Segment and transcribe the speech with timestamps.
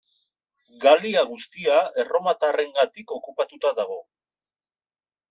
[0.85, 3.99] Galia guztia erromatarrengatik okupatuta dago.